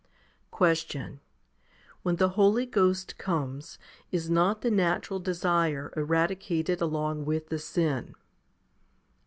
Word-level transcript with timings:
2. 0.01 0.07
Question. 0.57 1.19
When 2.01 2.15
the 2.15 2.29
Holy 2.29 2.65
Ghost 2.65 3.19
comes, 3.19 3.77
is 4.11 4.31
not 4.31 4.61
the 4.61 4.71
natural 4.71 5.19
desire 5.19 5.93
eradicated 5.95 6.81
along 6.81 7.23
with 7.25 7.49
the 7.49 7.59
sin 7.59 8.15